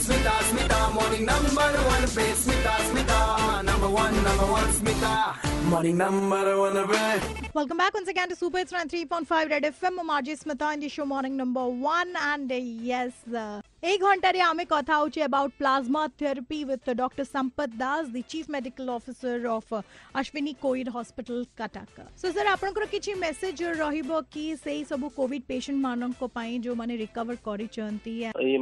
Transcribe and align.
Smita, 0.00 0.32
Smita, 0.48 0.94
morning 0.94 1.26
number 1.26 1.48
one 1.56 2.00
bed. 2.16 2.32
Smita, 2.40 2.72
Smita, 2.88 3.62
number 3.62 3.86
one, 3.90 4.14
number 4.24 4.46
one, 4.46 4.68
Smita, 4.72 5.66
morning 5.66 5.98
number 5.98 6.58
one 6.58 6.86
bed. 6.88 7.49
Welcome 7.52 7.78
back 7.78 7.92
once 7.94 8.06
again 8.06 8.28
to 8.28 8.36
Super 8.36 8.58
It's 8.58 8.72
3.5 8.72 9.50
Red 9.50 9.64
FM. 9.64 9.98
I'm 9.98 10.08
RJ 10.08 10.44
Smita 10.44 10.72
in 10.72 10.78
the 10.78 10.88
show 10.88 11.04
morning 11.04 11.36
number 11.36 11.66
one. 11.66 12.12
And 12.26 12.50
uh, 12.52 12.60
yes, 12.88 13.14
uh, 13.44 13.62
એક 13.92 14.00
ઘંટા 14.08 14.30
રે 14.34 14.40
અમે 14.50 14.64
કથા 14.72 14.94
આવશે 15.00 15.20
about 15.28 15.52
plasma 15.60 16.00
therapy 16.20 16.58
with 16.68 16.88
doctor 17.00 17.24
Sampat 17.34 17.70
Das 17.82 18.10
the 18.14 18.22
chief 18.32 18.46
medical 18.56 18.86
officer 18.96 19.34
of 19.56 19.72
Ashwini 20.20 20.52
covid 20.64 20.90
hospital 20.96 21.40
Cuttack 21.62 21.96
so 22.22 22.28
sir 22.38 22.50
ଆପଣଙ୍କର 22.54 22.86
କିଛି 22.94 23.12
message 23.24 23.58
ରହିବ 23.82 24.20
କି 24.36 24.44
ସେଇ 24.66 24.82
ସବୁ 24.92 25.06
କୋଭିଡ୍ 25.18 25.46
ପେସେଣ୍ଟ 25.52 25.82
ମାନଙ୍କ 25.86 26.30
ପାଇଁ 26.38 26.52
ଯୋଉମାନେ 26.68 26.92
ରିକଭର 27.04 27.36
କରିଛନ୍ତି 27.48 28.14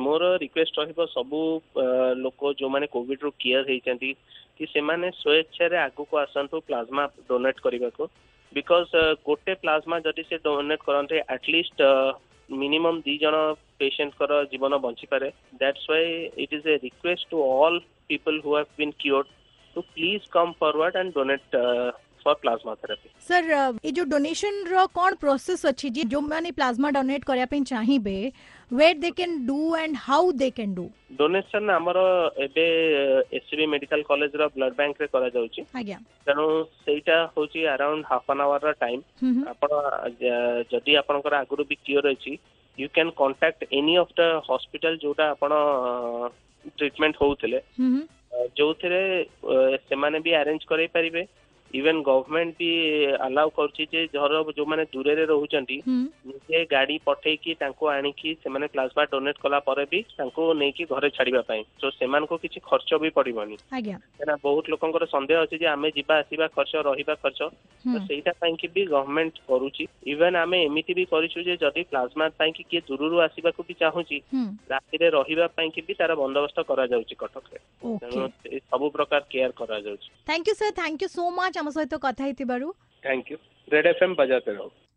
ମୋର 0.06 0.24
ରିକ୍ୱେଷ୍ଟ 0.44 0.77
ରହିବ 0.82 1.00
ସବୁ 1.16 1.42
ଲୋକ 2.24 2.41
ଯୋଉମାନେ 2.62 2.86
କୋଭିଡ୍ 2.96 3.22
ରୁ 3.24 3.30
କେୟାର 3.46 3.64
ହେଇଛନ୍ତି 3.74 4.10
କି 4.56 4.64
ସେମାନେ 4.77 5.06
ସ୍ୱେଚ୍ଛାରେ 5.20 5.77
ଆଗକୁ 5.86 6.12
ଆସନ୍ତୁ 6.24 6.56
ପ୍ଲାଜମା 6.72 7.05
ଡୋନେଟ୍ 7.34 7.64
କରିବାକୁ 7.68 8.06
ବିକଜ୍ 8.56 8.92
ଗୋଟେ 9.28 9.54
ପ୍ଲାଜମା 9.62 9.96
ଯଦି 10.04 10.22
ସେ 10.28 10.36
ଡୋନେଟ୍ 10.46 10.84
କରନ୍ତେ 10.84 11.20
ଆଟଲିଷ୍ଟ 11.34 11.88
ମିନିମମ୍ 12.62 13.00
ଦୁଇ 13.08 13.16
ଜଣ 13.24 13.40
ପେସେଣ୍ଟଙ୍କର 13.82 14.38
ଜୀବନ 14.54 14.78
ବଞ୍ଚିପାରେ 14.84 15.28
that's 15.30 15.90
why 15.94 16.06
it 16.46 16.54
is 16.58 16.68
a 16.74 16.76
request 16.86 17.28
to 17.32 17.42
all 17.48 17.80
people 18.12 18.40
who 18.46 18.56
have 18.58 18.72
been 18.82 18.94
cured 19.04 19.26
to 19.74 19.86
please 19.98 20.28
come 20.38 20.52
forward 20.64 21.02
and 21.02 21.14
donate 21.18 22.00
for 22.28 22.34
plasma 22.42 22.74
therapy 22.84 23.09
sir 23.28 23.50
ये 23.84 23.91
जो 23.98 24.05
डोनेशन 24.14 24.64
रो 24.70 24.86
कौन 24.95 25.14
प्रोसेस 25.20 25.64
अछि 25.66 25.91
जे 25.98 26.02
जो 26.14 26.20
माने 26.32 26.50
प्लाज्मा 26.59 26.91
डोनेट 27.00 27.24
करया 27.30 27.45
पे 27.56 27.60
चाहिबे 27.74 28.20
where 28.78 28.96
they 29.02 29.09
can 29.19 29.30
do 29.48 29.55
and 29.80 29.98
how 30.06 30.16
they 30.41 30.46
can 30.56 30.72
do 30.78 30.83
donation 31.20 31.70
ଆମର 31.75 32.00
ଏବେ 32.47 32.64
ଏସସିବି 33.36 33.67
ମେଡିକାଲ 33.75 34.02
କଲେଜ 34.08 34.33
ର 34.41 34.48
ବ୍ଲଡ 34.56 34.75
ବ୍ୟାଙ୍କ 34.80 34.98
ରେ 35.02 35.06
କରାଯାଉଛି 35.14 35.62
ଆଜ୍ଞା 35.78 35.98
ତେଣୁ 36.27 36.44
ସେଇଟା 36.86 37.17
ହଉଛି 37.36 37.61
ଆରାଉଣ୍ଡ 37.75 38.02
ହାଫ୍ 38.11 38.27
ଆନ୍ 38.33 38.42
ଆୱାର 38.45 38.62
ର 38.70 38.74
ଟାଇମ୍ 38.83 39.02
ଆପଣ 39.52 39.70
ଯଦି 40.72 40.92
ଆପଣଙ୍କର 41.02 41.34
ଆଗରୁ 41.42 41.62
ବି 41.70 41.77
କ୍ୟୁର 41.86 42.05
ଅଛି 42.17 42.33
you 42.80 42.86
can 42.97 43.14
contact 43.22 43.61
any 43.78 43.95
of 44.05 44.12
the 44.20 44.27
hospital 44.50 44.95
ଯୋଉଟା 45.06 45.24
ଆପଣ 45.36 45.52
ଟ୍ରିଟମେଣ୍ଟ 46.78 47.17
ହଉଥିଲେ 47.24 47.58
ଯୋଉଥିରେ 48.61 49.00
ସେମାନେ 49.89 50.19
ବି 50.28 50.36
ଆରେଞ୍ଜ 50.42 50.62
କରେଇ 50.74 50.89
ପାରିବେ 50.98 51.24
ଇଭେନ୍ 51.78 52.00
ଗଭର୍ଣ୍ଣମେଣ୍ଟ 52.08 52.55
ବି 52.61 52.69
ଆଲାଉ 53.27 53.48
କରୁଛି 53.58 53.83
ଯେ 53.92 54.00
ଧର 54.16 54.41
ଯୋଉମାନେ 54.58 54.84
ଦୂରରେ 54.94 55.24
ରହୁଛନ୍ତି 55.33 55.77
ନିଜେ 56.30 56.58
ଗାଡି 56.74 56.97
ପଠେଇକି 57.08 57.50
ତାଙ୍କୁ 57.62 57.84
ଆଣିକି 57.97 58.30
ସେମାନେ 58.44 58.66
ପ୍ଲାଜମା 58.77 59.02
ଡୋନେଟ୍ 59.14 59.41
କଲା 59.44 59.58
ପରେ 59.69 59.84
ବି 59.92 60.00
ତାଙ୍କୁ 60.20 60.42
ନେଇକି 60.62 60.84
ଘରେ 60.92 61.08
ଛାଡିବା 61.19 61.42
ପାଇଁ 61.50 61.62
ତ 61.83 61.91
ସେମାନଙ୍କୁ 61.98 62.36
କିଛି 62.44 62.58
ଖର୍ଚ୍ଚ 62.70 63.00
ବି 63.05 63.08
ପଡିବନି 63.19 63.56
କାହିଁକିନା 63.74 64.34
ବହୁତ 64.46 64.64
ଲୋକଙ୍କର 64.74 65.05
ସନ୍ଦେହ 65.14 65.39
ଅଛି 65.44 65.56
ଯେ 65.62 65.66
ଆମେ 65.74 65.89
ଯିବା 65.98 66.14
ଆସିବା 66.22 66.46
ଖର୍ଚ୍ଚ 66.56 66.77
ରହିବା 66.91 67.14
ଖର୍ଚ୍ଚ 67.24 67.44
ତ 67.92 67.96
ସେଇଟା 68.08 68.33
ପାଇଁକି 68.42 68.66
ବି 68.77 68.83
ଗଭର୍ଣ୍ଣମେଣ୍ଟ 68.94 69.34
କରୁଛି 69.50 69.84
ଇଭେନ୍ 70.12 70.36
ଆମେ 70.44 70.58
ଏମିତି 70.69 70.92
ବି 70.98 71.05
କରିଛୁ 71.14 71.39
ଯେ 71.48 71.55
ଯଦି 71.64 71.83
ପ୍ଲାଜମା 71.92 72.24
ପାଇଁକି 72.41 72.62
କିଏ 72.70 72.80
ଦୂରରୁ 72.91 73.20
ଆସିବାକୁ 73.27 73.61
ବି 73.69 73.74
ଚାହୁଁଛି 73.84 74.16
ରାତିରେ 74.72 75.06
ରହିବା 75.19 75.46
ପାଇଁକି 75.58 75.80
ବି 75.89 75.94
ତାର 76.00 76.12
ବନ୍ଦୋବସ୍ତ 76.24 76.58
କରାଯାଉଛି 76.72 77.14
କଟକରେ 77.22 77.61
ତେଣୁ 78.00 78.27
ସବୁ 78.70 78.89
ପ୍ରକାର 78.96 79.22
କେୟାର 79.33 79.52
କରାଯାଉଛି 79.61 80.08
thank 80.27 80.46
you 80.52 80.55
sir 80.62 80.72
thank 80.80 81.00
you 81.05 81.08
so 81.19 81.24
much 81.41 81.56
আমাৰ 81.62 81.75
সৈতে 81.78 81.98
কথা 82.09 82.27
হৈ 82.28 82.34
থাকিবাৰু 82.42 82.69
thank 83.06 83.33
you 83.34 83.39
Red 83.75 83.91
F 83.95 84.05
M 84.09 84.19
বজাতে 84.25 84.53
ৰহ 84.62 84.88